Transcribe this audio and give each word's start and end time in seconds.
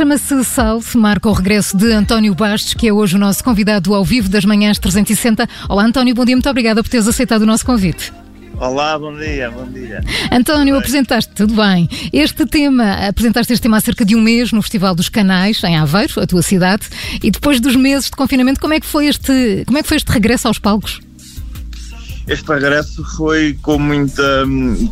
Chama-se 0.00 0.42
Sal, 0.44 0.80
marca 0.94 1.28
o 1.28 1.32
regresso 1.34 1.76
de 1.76 1.92
António 1.92 2.34
Bastos, 2.34 2.72
que 2.72 2.88
é 2.88 2.92
hoje 2.92 3.16
o 3.16 3.18
nosso 3.18 3.44
convidado 3.44 3.94
ao 3.94 4.02
vivo 4.02 4.30
das 4.30 4.46
manhãs 4.46 4.78
360. 4.78 5.46
Olá, 5.68 5.84
António, 5.84 6.14
bom 6.14 6.24
dia, 6.24 6.34
muito 6.34 6.48
obrigada 6.48 6.82
por 6.82 6.88
teres 6.88 7.06
aceitado 7.06 7.42
o 7.42 7.46
nosso 7.46 7.66
convite. 7.66 8.10
Olá, 8.58 8.98
bom 8.98 9.14
dia, 9.14 9.50
bom 9.50 9.66
dia. 9.66 10.02
António, 10.32 10.78
apresentaste, 10.78 11.30
tudo 11.34 11.54
bem. 11.54 11.86
Este 12.14 12.46
tema, 12.46 12.94
apresentaste 13.08 13.52
este 13.52 13.62
tema 13.62 13.76
há 13.76 13.80
cerca 13.82 14.02
de 14.02 14.16
um 14.16 14.22
mês 14.22 14.52
no 14.52 14.62
Festival 14.62 14.94
dos 14.94 15.10
Canais, 15.10 15.62
em 15.64 15.76
Aveiro, 15.76 16.18
a 16.18 16.26
tua 16.26 16.40
cidade, 16.40 16.88
e 17.22 17.30
depois 17.30 17.60
dos 17.60 17.76
meses 17.76 18.06
de 18.06 18.12
confinamento, 18.12 18.58
como 18.58 18.72
é 18.72 18.80
que 18.80 18.86
foi 18.86 19.06
este, 19.06 19.64
como 19.66 19.76
é 19.76 19.82
que 19.82 19.88
foi 19.88 19.98
este 19.98 20.10
regresso 20.10 20.48
aos 20.48 20.58
palcos? 20.58 20.98
Este 22.30 22.48
regresso 22.48 23.04
foi 23.16 23.58
com 23.60 23.76
muita, 23.76 24.44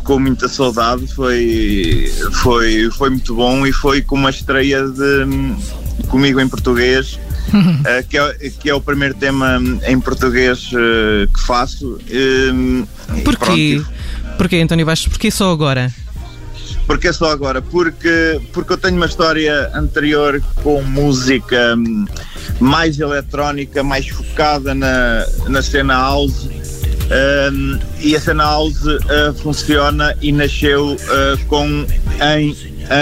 com 0.03 0.19
muita 0.19 0.49
saudade, 0.49 1.07
foi, 1.07 2.11
foi, 2.33 2.91
foi 2.91 3.09
muito 3.11 3.33
bom 3.33 3.65
e 3.65 3.71
foi 3.71 4.01
com 4.01 4.17
uma 4.17 4.29
estreia 4.29 4.85
de, 4.85 6.05
comigo 6.09 6.41
em 6.41 6.49
português, 6.49 7.13
uh, 7.13 8.03
que, 8.09 8.17
é, 8.17 8.33
que 8.59 8.69
é 8.69 8.75
o 8.75 8.81
primeiro 8.81 9.13
tema 9.13 9.57
em 9.87 9.97
português 10.01 10.69
uh, 10.73 11.31
que 11.33 11.39
faço. 11.39 11.97
Uh, 12.09 12.85
Porquê? 13.23 13.81
Porquê, 14.37 14.57
António 14.57 14.85
Baixo? 14.85 15.09
Porquê 15.09 15.31
só 15.31 15.49
agora? 15.49 15.93
Porquê 16.85 17.13
só 17.13 17.31
agora? 17.31 17.61
Porque, 17.61 18.41
porque 18.51 18.73
eu 18.73 18.77
tenho 18.77 18.97
uma 18.97 19.05
história 19.05 19.71
anterior 19.73 20.41
com 20.61 20.81
música 20.81 21.75
hum, 21.77 22.05
mais 22.59 22.99
eletrónica, 22.99 23.81
mais 23.81 24.09
focada 24.09 24.73
na, 24.73 25.25
na 25.47 25.61
cena 25.61 25.93
house 25.93 26.48
um, 27.09 27.79
e 27.99 28.15
a 28.15 28.21
cena 28.21 28.43
house 28.43 28.85
uh, 28.85 29.33
funciona 29.41 30.15
e 30.21 30.31
nasceu 30.31 30.93
uh, 30.93 31.45
com 31.47 31.65
em, 32.35 32.55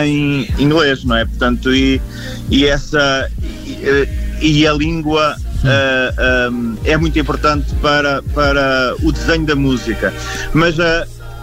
em 0.04 0.48
inglês, 0.58 1.04
não 1.04 1.18
é? 1.18 1.26
Portanto, 1.26 1.74
e, 1.74 2.02
e 2.50 2.66
essa 2.66 3.30
e, 3.66 4.08
e 4.42 4.68
a 4.68 4.74
língua 4.74 5.36
uh, 5.36 6.52
um, 6.52 6.78
é 6.86 6.96
muito 6.96 7.20
importante 7.20 7.74
para, 7.82 8.22
para 8.34 8.96
o 9.02 9.12
desenho 9.12 9.46
da 9.46 9.56
música. 9.56 10.14
Mas 10.54 10.76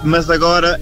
mas 0.07 0.29
agora 0.29 0.79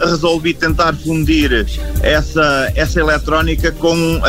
resolvi 0.00 0.52
tentar 0.52 0.92
fundir 0.92 1.64
essa, 2.02 2.72
essa 2.74 2.98
eletrónica 2.98 3.70
com 3.70 4.20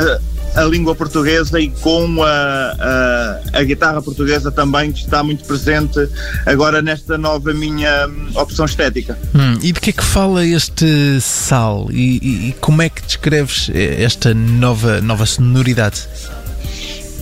a 0.57 0.63
língua 0.63 0.95
portuguesa 0.95 1.59
e 1.59 1.69
com 1.69 2.23
a, 2.23 2.75
a, 2.79 3.59
a, 3.59 3.63
guitarra 3.63 4.01
portuguesa 4.01 4.51
também, 4.51 4.91
que 4.91 4.99
está 5.01 5.21
muito 5.21 5.45
presente 5.45 6.09
agora 6.47 6.81
nesta 6.81 7.15
nova 7.15 7.53
minha 7.53 8.07
hum, 8.07 8.31
opção 8.33 8.65
estética. 8.65 9.17
Hum, 9.35 9.59
e 9.61 9.71
de 9.71 9.79
que 9.79 9.91
é 9.91 9.93
que 9.93 10.03
fala 10.03 10.43
este 10.43 11.21
sal? 11.21 11.87
E, 11.91 12.17
e, 12.17 12.49
e 12.49 12.55
como 12.59 12.81
é 12.81 12.89
que 12.89 13.03
descreves 13.03 13.69
esta 13.73 14.33
nova, 14.33 14.99
nova 14.99 15.27
sonoridade? 15.27 16.07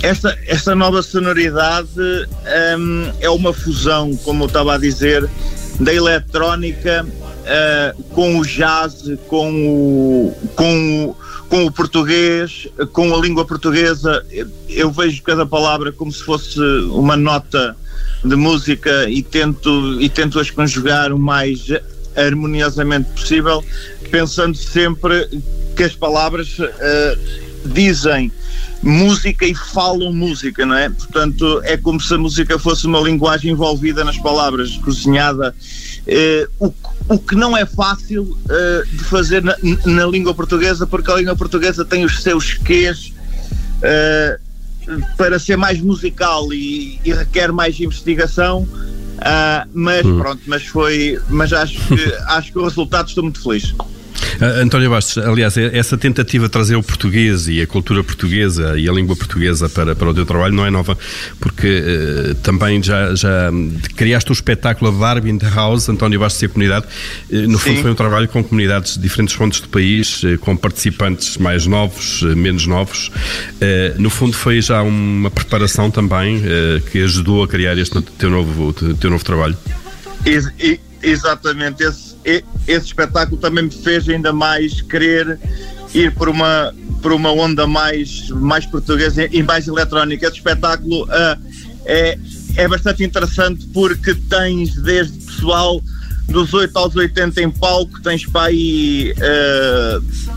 Esta, 0.01 0.37
esta 0.47 0.73
nova 0.73 1.01
sonoridade 1.01 1.89
um, 2.77 3.11
é 3.19 3.29
uma 3.29 3.51
fusão, 3.53 4.15
como 4.17 4.43
eu 4.43 4.47
estava 4.47 4.75
a 4.75 4.77
dizer, 4.77 5.29
da 5.79 5.93
eletrónica 5.93 7.05
uh, 7.05 8.03
com 8.05 8.39
o 8.39 8.45
jazz, 8.45 9.03
com 9.27 9.51
o, 9.67 10.35
com 10.55 11.05
o 11.05 11.25
com 11.49 11.65
o 11.65 11.71
português, 11.71 12.67
com 12.91 13.13
a 13.13 13.17
língua 13.19 13.45
portuguesa, 13.45 14.25
eu 14.67 14.91
vejo 14.91 15.21
cada 15.21 15.45
palavra 15.45 15.91
como 15.91 16.11
se 16.11 16.23
fosse 16.23 16.59
uma 16.89 17.15
nota 17.15 17.77
de 18.23 18.35
música 18.35 19.07
e 19.07 19.21
tento, 19.21 20.01
e 20.01 20.09
tento 20.09 20.39
as 20.39 20.49
conjugar 20.49 21.13
o 21.13 21.19
mais 21.19 21.67
harmoniosamente 22.15 23.11
possível, 23.11 23.63
pensando 24.09 24.55
sempre 24.57 25.29
que 25.75 25.83
as 25.83 25.95
palavras 25.95 26.57
uh, 26.57 26.65
dizem 27.67 28.31
música 28.81 29.45
e 29.45 29.55
falam 29.55 30.13
música, 30.13 30.65
não 30.65 30.75
é? 30.75 30.89
Portanto, 30.89 31.61
é 31.63 31.75
como 31.75 31.99
se 31.99 32.13
a 32.13 32.17
música 32.17 32.59
fosse 32.59 32.85
uma 32.85 32.99
linguagem 32.99 33.51
envolvida 33.51 34.03
nas 34.03 34.17
palavras, 34.17 34.77
cozinhada. 34.77 35.55
Uh, 36.07 36.67
o, 36.67 36.73
o 37.15 37.19
que 37.19 37.35
não 37.35 37.57
é 37.57 37.65
fácil 37.65 38.23
uh, 38.23 38.85
de 38.87 39.03
fazer 39.05 39.43
na, 39.43 39.55
na, 39.85 40.05
língua 40.05 40.33
portuguesa, 40.33 40.85
porque 40.85 41.11
a 41.11 41.15
língua 41.15 41.35
portuguesa 41.35 41.83
tem 41.83 42.05
os 42.05 42.21
seus 42.21 42.53
quês 42.53 43.11
uh, 43.77 45.05
para 45.17 45.39
ser 45.39 45.57
mais 45.57 45.81
musical 45.81 46.53
e, 46.53 46.99
e 47.03 47.11
requer 47.11 47.51
mais 47.51 47.79
investigação. 47.79 48.67
Uh, 49.15 49.67
mas 49.73 50.05
hum. 50.05 50.19
pronto, 50.19 50.41
mas 50.45 50.65
foi, 50.65 51.19
mas 51.29 51.53
acho 51.53 51.79
que 51.87 52.13
acho 52.27 52.51
que 52.51 52.59
o 52.59 52.63
resultado 52.63 53.07
estou 53.07 53.23
muito 53.23 53.41
feliz. 53.41 53.73
Uh, 54.39 54.61
António 54.61 54.89
Bastos, 54.89 55.17
aliás, 55.23 55.57
é, 55.57 55.77
essa 55.77 55.97
tentativa 55.97 56.45
de 56.45 56.51
trazer 56.51 56.75
o 56.75 56.83
português 56.83 57.47
e 57.47 57.61
a 57.61 57.67
cultura 57.67 58.03
portuguesa 58.03 58.77
e 58.77 58.89
a 58.89 58.91
língua 58.91 59.15
portuguesa 59.15 59.69
para, 59.69 59.95
para 59.95 60.09
o 60.09 60.13
teu 60.13 60.25
trabalho 60.25 60.53
não 60.53 60.65
é 60.65 60.69
nova, 60.69 60.97
porque 61.39 61.67
uh, 61.67 62.35
também 62.35 62.81
já, 62.83 63.15
já 63.15 63.49
criaste 63.95 64.31
o 64.31 64.33
espetáculo 64.33 64.91
Barbie 64.91 65.29
in 65.29 65.37
the 65.37 65.49
House, 65.49 65.87
António 65.87 66.19
Bastos 66.19 66.41
e 66.41 66.45
a 66.45 66.49
comunidade. 66.49 66.85
Uh, 67.29 67.47
no 67.47 67.57
fundo, 67.57 67.81
foi 67.81 67.91
um 67.91 67.95
trabalho 67.95 68.27
com 68.27 68.43
comunidades 68.43 68.95
de 68.95 68.99
diferentes 68.99 69.35
pontos 69.35 69.59
do 69.59 69.69
país, 69.69 70.21
com 70.41 70.55
participantes 70.57 71.37
mais 71.37 71.65
novos, 71.65 72.21
menos 72.21 72.65
novos. 72.65 73.11
no 73.97 74.09
fundo, 74.09 74.33
foi 74.33 74.61
já 74.61 74.81
uma 74.81 75.29
preparação 75.29 75.89
também 75.91 76.41
que 76.91 77.01
ajudou 77.03 77.43
a 77.43 77.47
criar 77.47 77.77
este 77.77 78.01
teu 78.01 78.29
novo, 78.29 78.73
teu 78.73 79.09
novo 79.09 79.23
trabalho. 79.23 79.57
Exatamente, 81.01 81.83
esse, 81.83 82.14
esse 82.25 82.87
espetáculo 82.87 83.37
também 83.39 83.65
me 83.65 83.71
fez 83.71 84.09
ainda 84.09 84.33
mais 84.33 84.81
querer 84.81 85.39
ir 85.93 86.13
por 86.13 86.27
uma, 86.27 86.73
por 87.01 87.13
uma 87.13 87.31
onda 87.31 87.67
mais, 87.67 88.29
mais 88.29 88.65
portuguesa 88.65 89.27
e 89.31 89.43
mais 89.43 89.67
eletrónica. 89.67 90.27
Esse 90.27 90.37
espetáculo 90.37 91.03
uh, 91.03 91.39
é, 91.85 92.17
é 92.57 92.67
bastante 92.67 93.03
interessante 93.03 93.65
porque 93.73 94.15
tens 94.15 94.75
desde 94.75 95.19
pessoal 95.25 95.81
dos 96.27 96.53
8 96.53 96.75
aos 96.77 96.95
80 96.95 97.41
em 97.41 97.51
palco, 97.51 98.01
tens 98.01 98.25
para 98.25 98.47
aí. 98.47 99.13
Uh, 99.13 100.35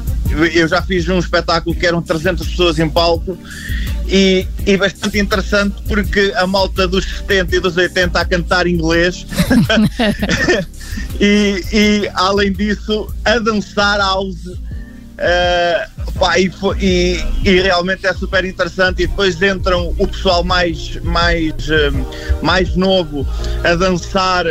eu 0.53 0.69
já 0.69 0.83
fiz 0.83 1.09
um 1.09 1.19
espetáculo 1.19 1.75
que 1.75 1.87
eram 1.87 2.03
300 2.03 2.47
pessoas 2.47 2.79
em 2.79 2.89
palco 2.89 3.39
e, 4.11 4.47
e, 4.67 4.77
bastante 4.77 5.19
interessante 5.19 5.77
porque 5.87 6.33
a 6.37 6.47
malta 6.47 6.89
dos 6.89 7.05
70 7.05 7.57
e 7.57 7.61
dos 7.61 7.77
80 7.77 8.19
a 8.19 8.25
cantar 8.25 8.67
inglês. 8.67 9.27
E, 11.21 11.65
e, 11.73 12.11
além 12.15 12.53
disso 12.53 13.13
a 13.25 13.41
dançar 13.41 13.99
house 13.99 14.47
uh, 14.47 16.13
pá, 16.19 16.39
e, 16.39 16.51
e, 16.81 17.25
e, 17.45 17.61
realmente 17.61 18.07
é 18.07 18.15
super 18.15 18.45
interessante. 18.45 19.03
E 19.03 19.07
depois 19.07 19.41
entram 19.43 19.95
o 19.99 20.07
pessoal 20.07 20.45
mais, 20.45 20.97
mais, 21.03 21.53
uh, 21.69 22.43
mais 22.43 22.77
novo 22.77 23.27
a 23.65 23.75
dançar 23.75 24.45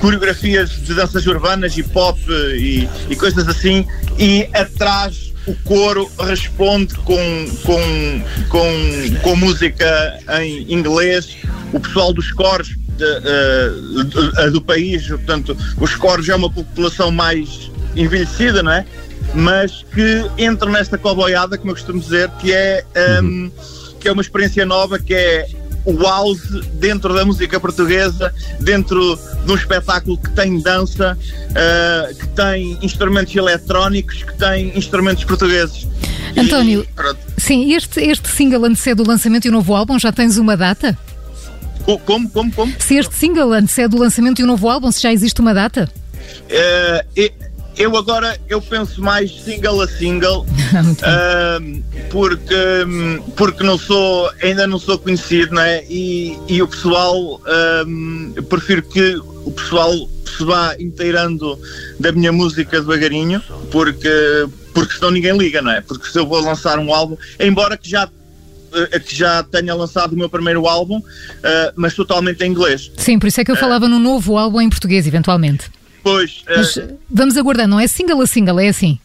coreografias 0.00 0.70
de 0.70 0.94
danças 0.94 1.26
urbanas 1.26 1.76
e 1.76 1.82
pop 1.82 2.18
e, 2.30 2.88
e 3.10 3.16
coisas 3.16 3.48
assim. 3.48 3.86
E 4.18 4.48
atrás 4.52 5.31
o 5.46 5.54
coro 5.64 6.10
responde 6.20 6.94
com, 6.96 7.46
com, 7.64 8.22
com, 8.48 9.20
com 9.22 9.36
música 9.36 10.18
em 10.40 10.72
inglês, 10.72 11.36
o 11.72 11.80
pessoal 11.80 12.12
dos 12.12 12.30
coros 12.32 12.76
de, 12.96 13.04
uh, 13.04 14.50
do 14.50 14.62
país, 14.62 15.06
portanto, 15.08 15.56
os 15.80 15.94
coros 15.96 16.28
é 16.28 16.34
uma 16.34 16.50
população 16.50 17.10
mais 17.10 17.70
envelhecida, 17.96 18.62
não 18.62 18.72
é? 18.72 18.84
Mas 19.34 19.84
que 19.94 20.24
entram 20.38 20.70
nesta 20.70 20.98
coboiada, 20.98 21.56
como 21.56 21.70
eu 21.70 21.74
costumo 21.74 22.00
dizer, 22.00 22.30
que 22.40 22.52
é, 22.52 22.84
um, 23.22 23.24
uhum. 23.24 23.52
que 23.98 24.08
é 24.08 24.12
uma 24.12 24.22
experiência 24.22 24.66
nova, 24.66 24.98
que 24.98 25.14
é 25.14 25.46
o 25.84 26.00
house 26.02 26.40
dentro 26.74 27.14
da 27.14 27.24
música 27.24 27.58
portuguesa, 27.58 28.32
dentro 28.60 29.18
de 29.44 29.52
um 29.52 29.54
espetáculo 29.54 30.16
que 30.16 30.30
tem 30.30 30.60
dança, 30.60 31.18
uh, 31.18 32.14
que 32.14 32.28
tem 32.28 32.78
instrumentos 32.82 33.34
eletrónicos, 33.34 34.22
que 34.22 34.34
tem 34.38 34.76
instrumentos 34.76 35.24
portugueses. 35.24 35.86
António, 36.36 36.86
e, 37.36 37.40
sim, 37.40 37.74
este, 37.74 38.00
este 38.00 38.28
single 38.28 38.64
antecede 38.64 39.02
o 39.02 39.06
lançamento 39.06 39.46
e 39.46 39.48
o 39.48 39.52
novo 39.52 39.74
álbum, 39.74 39.98
já 39.98 40.12
tens 40.12 40.36
uma 40.38 40.56
data? 40.56 40.96
Como, 42.04 42.30
como, 42.30 42.52
como? 42.52 42.72
Se 42.78 42.96
este 42.96 43.14
single 43.14 43.52
antecede 43.52 43.96
o 43.96 43.98
lançamento 43.98 44.40
e 44.40 44.44
o 44.44 44.46
novo 44.46 44.68
álbum, 44.68 44.90
se 44.92 45.02
já 45.02 45.12
existe 45.12 45.40
uma 45.40 45.52
data? 45.52 45.90
Uh, 46.48 47.41
eu 47.76 47.96
agora 47.96 48.38
eu 48.48 48.60
penso 48.60 49.00
mais 49.00 49.30
single 49.42 49.80
a 49.80 49.88
single 49.88 50.46
uh, 50.46 51.84
porque 52.10 52.54
porque 53.36 53.64
não 53.64 53.78
sou 53.78 54.30
ainda 54.42 54.66
não 54.66 54.78
sou 54.78 54.98
conhecido 54.98 55.54
né 55.54 55.84
e, 55.88 56.36
e 56.48 56.62
o 56.62 56.68
pessoal 56.68 57.16
uh, 57.36 58.42
prefiro 58.44 58.82
que 58.82 59.16
o 59.44 59.50
pessoal 59.52 59.92
se 60.36 60.44
vá 60.44 60.74
inteirando 60.78 61.58
da 61.98 62.12
minha 62.12 62.32
música 62.32 62.80
devagarinho 62.80 63.42
porque 63.70 64.10
porque 64.74 64.94
senão 64.94 65.10
ninguém 65.10 65.36
liga 65.36 65.62
não 65.62 65.72
é 65.72 65.80
porque 65.80 66.08
se 66.08 66.18
eu 66.18 66.26
vou 66.26 66.40
lançar 66.40 66.78
um 66.78 66.92
álbum 66.92 67.16
embora 67.40 67.76
que 67.76 67.88
já 67.88 68.08
eh, 68.74 68.98
que 68.98 69.14
já 69.14 69.42
tenha 69.42 69.74
lançado 69.74 70.14
o 70.14 70.16
meu 70.16 70.30
primeiro 70.30 70.66
álbum, 70.66 70.96
uh, 70.96 71.02
mas 71.76 71.94
totalmente 71.94 72.42
em 72.42 72.50
inglês. 72.50 72.90
Sim, 72.96 73.18
por 73.18 73.26
isso 73.26 73.38
é 73.38 73.44
que 73.44 73.50
eu 73.50 73.56
falava 73.56 73.84
uh, 73.84 73.88
no 73.88 73.98
novo 73.98 74.38
álbum 74.38 74.62
em 74.62 74.70
português, 74.70 75.06
eventualmente. 75.06 75.70
Pois. 76.02 76.42
Mas 76.48 76.76
uh, 76.76 76.98
vamos 77.10 77.36
aguardar, 77.36 77.68
não 77.68 77.78
é 77.78 77.86
single 77.86 78.20
a 78.20 78.26
single, 78.26 78.58
é 78.60 78.68
assim? 78.68 78.98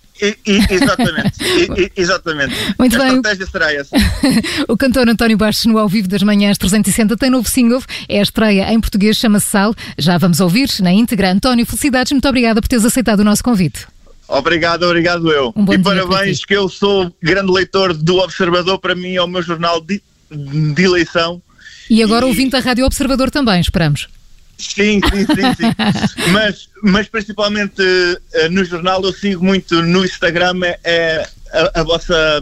exatamente, 0.71 1.91
exatamente. 1.95 2.55
Muito 2.77 2.95
a 2.95 2.99
bem. 2.99 3.15
estratégia 3.15 3.45
será 3.45 3.73
essa. 3.73 3.95
o 4.67 4.75
cantor 4.75 5.07
António 5.07 5.37
Bastos 5.37 5.65
no 5.65 5.77
Ao 5.77 5.87
Vivo 5.87 6.07
das 6.07 6.23
Manhãs 6.23 6.57
360 6.57 7.15
tem 7.17 7.29
novo 7.29 7.47
single, 7.47 7.83
é 8.09 8.19
a 8.19 8.23
estreia 8.23 8.73
em 8.73 8.79
português, 8.79 9.17
chama-se 9.17 9.47
Sal. 9.47 9.75
Já 9.97 10.17
vamos 10.17 10.39
ouvir 10.39 10.69
na 10.79 10.91
íntegra. 10.91 11.31
António, 11.31 11.65
felicidades, 11.65 12.11
muito 12.11 12.27
obrigada 12.27 12.61
por 12.61 12.67
teres 12.67 12.85
aceitado 12.85 13.19
o 13.19 13.23
nosso 13.23 13.43
convite. 13.43 13.85
Obrigado, 14.27 14.83
obrigado 14.83 15.31
eu. 15.31 15.53
Um 15.55 15.71
e 15.71 15.77
parabéns 15.77 16.43
que 16.43 16.53
eu 16.53 16.67
sou 16.67 17.13
grande 17.21 17.51
leitor 17.51 17.93
do 17.93 18.17
Observador, 18.17 18.77
para 18.79 18.93
mim 18.93 19.15
é 19.15 19.21
o 19.21 19.27
meu 19.27 19.41
jornal 19.41 19.79
de, 19.79 20.01
de 20.29 20.83
eleição. 20.83 21.41
E 21.89 22.03
agora 22.03 22.25
e... 22.25 22.27
ouvinte 22.27 22.51
da 22.51 22.59
Rádio 22.59 22.85
Observador 22.85 23.31
também, 23.31 23.61
esperamos. 23.61 24.09
Sim, 24.57 24.99
sim, 25.09 25.25
sim, 25.25 25.53
sim. 25.55 25.75
mas, 26.33 26.69
mas 26.81 27.07
principalmente 27.07 27.81
uh, 27.81 28.49
no 28.51 28.65
jornal 28.65 29.03
eu 29.03 29.13
sigo 29.13 29.43
muito 29.43 29.81
no 29.83 30.03
Instagram 30.03 30.61
é 30.83 31.27
a, 31.53 31.81
a, 31.81 31.83
vossa, 31.83 32.41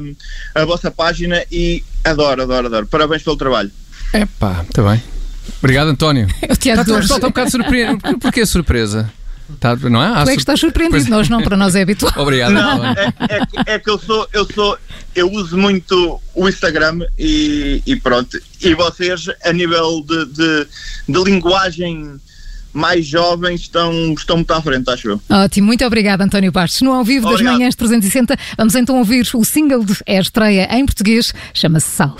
a 0.53 0.65
vossa 0.65 0.89
página 0.89 1.43
e 1.51 1.83
adoro, 2.03 2.43
adoro, 2.43 2.67
adoro. 2.67 2.87
Parabéns 2.87 3.23
pelo 3.23 3.37
trabalho. 3.37 3.71
Epá, 4.13 4.65
está 4.67 4.83
bem. 4.83 5.03
Obrigado, 5.59 5.89
António. 5.89 6.27
Eu 6.47 6.55
te 6.55 6.71
adoro. 6.71 7.01
Está, 7.01 7.15
está 7.15 7.27
um 7.27 7.29
bocado 7.29 7.51
surpreso. 7.51 7.97
Porquê 8.21 8.41
a 8.41 8.45
surpresa? 8.45 9.11
Tá, 9.59 9.75
não 9.75 10.03
é? 10.03 10.23
tu 10.23 10.29
é 10.29 10.33
que 10.33 10.39
estás 10.39 10.59
surpreendido, 10.59 11.09
nós 11.09 11.29
não, 11.29 11.41
para 11.41 11.55
nós 11.55 11.75
é 11.75 11.81
habitual. 11.81 12.11
Obrigado. 12.17 12.51
Não, 12.51 12.85
é, 12.85 13.13
é, 13.29 13.73
é, 13.75 13.79
que 13.79 13.89
eu 13.89 13.99
sou, 13.99 14.27
eu 14.33 14.45
sou, 14.51 14.77
eu 15.15 15.31
uso 15.31 15.57
muito 15.57 16.19
o 16.33 16.49
Instagram 16.49 16.99
e, 17.17 17.81
e 17.85 17.95
pronto. 17.95 18.37
E 18.61 18.73
vocês, 18.73 19.27
a 19.43 19.53
nível 19.53 20.03
de, 20.07 20.25
de, 20.25 20.67
de 21.07 21.23
linguagem 21.23 22.19
mais 22.75 23.05
jovens 23.05 23.61
estão, 23.61 24.13
estão 24.13 24.35
muito 24.35 24.51
à 24.51 24.61
frente, 24.61 24.89
acho 24.89 25.09
eu. 25.09 25.21
Ótimo, 25.29 25.67
muito 25.67 25.85
obrigada, 25.85 26.23
António 26.23 26.51
Bastos. 26.51 26.81
No 26.81 26.91
ao 26.91 27.05
vivo 27.05 27.27
Obrigado. 27.27 27.51
das 27.51 27.57
manhãs 27.57 27.75
360, 27.75 28.37
vamos 28.57 28.75
então 28.75 28.97
ouvir 28.97 29.27
o 29.33 29.45
single 29.45 29.83
de 29.83 29.95
é 30.05 30.19
estreia 30.19 30.67
em 30.75 30.85
português, 30.85 31.33
chama-se 31.53 31.89
Sal. 31.89 32.17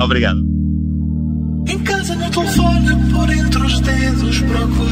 Obrigado. 0.00 0.40
Em 1.68 1.78
casa, 1.80 2.14
no 2.14 2.30
telefone, 2.30 3.12
por 3.12 3.30
entre 3.30 3.62
os 3.62 3.80
dedos, 3.80 4.40
procuro 4.40 4.91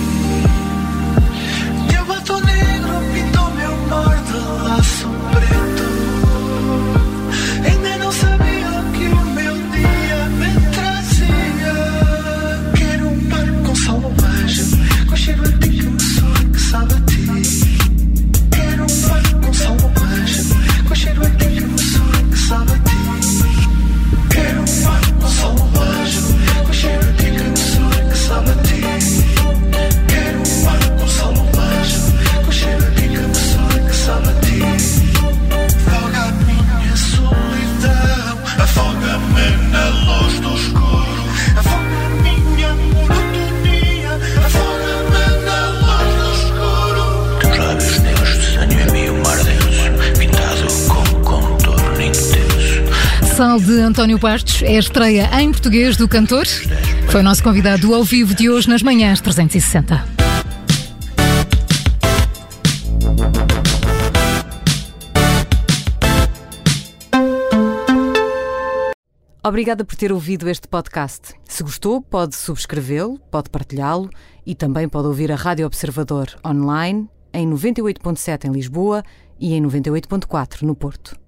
Sal 53.41 53.59
de 53.59 53.81
António 53.81 54.19
Bastos 54.19 54.61
é 54.61 54.75
a 54.75 54.79
estreia 54.79 55.27
em 55.41 55.51
português 55.51 55.97
do 55.97 56.07
cantor. 56.07 56.45
Foi 57.09 57.21
o 57.21 57.23
nosso 57.23 57.41
convidado 57.41 57.91
ao 57.91 58.03
vivo 58.03 58.35
de 58.35 58.47
hoje 58.47 58.69
nas 58.69 58.83
manhãs 58.83 59.19
360. 59.19 60.05
Obrigada 69.43 69.83
por 69.83 69.95
ter 69.95 70.11
ouvido 70.11 70.47
este 70.47 70.67
podcast. 70.67 71.33
Se 71.45 71.63
gostou, 71.63 71.99
pode 71.99 72.35
subscrevê-lo, 72.35 73.17
pode 73.31 73.49
partilhá-lo 73.49 74.07
e 74.45 74.53
também 74.53 74.87
pode 74.87 75.07
ouvir 75.07 75.31
a 75.31 75.35
Rádio 75.35 75.65
Observador 75.65 76.27
online 76.45 77.09
em 77.33 77.49
98.7 77.49 78.45
em 78.45 78.51
Lisboa 78.51 79.01
e 79.39 79.55
em 79.55 79.63
98.4 79.63 80.61
no 80.61 80.75
Porto. 80.75 81.20